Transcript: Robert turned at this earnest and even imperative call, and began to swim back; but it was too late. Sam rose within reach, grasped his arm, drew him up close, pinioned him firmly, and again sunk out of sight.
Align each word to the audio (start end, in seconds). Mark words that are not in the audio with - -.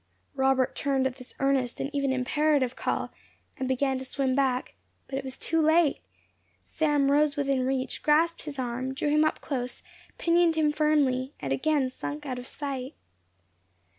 Robert 0.33 0.75
turned 0.75 1.05
at 1.05 1.17
this 1.17 1.35
earnest 1.39 1.79
and 1.79 1.93
even 1.93 2.11
imperative 2.11 2.75
call, 2.75 3.11
and 3.59 3.67
began 3.67 3.99
to 3.99 4.03
swim 4.03 4.33
back; 4.33 4.73
but 5.07 5.15
it 5.15 5.23
was 5.23 5.37
too 5.37 5.61
late. 5.61 5.99
Sam 6.63 7.11
rose 7.11 7.35
within 7.35 7.67
reach, 7.67 8.01
grasped 8.01 8.45
his 8.45 8.57
arm, 8.57 8.95
drew 8.95 9.09
him 9.11 9.23
up 9.23 9.41
close, 9.41 9.83
pinioned 10.17 10.55
him 10.55 10.71
firmly, 10.71 11.33
and 11.39 11.53
again 11.53 11.91
sunk 11.91 12.25
out 12.25 12.39
of 12.39 12.47
sight. 12.47 12.95